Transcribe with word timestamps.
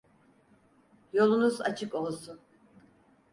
Yolunuz 1.13 1.61
açık 1.61 1.93
olsun. 1.95 2.39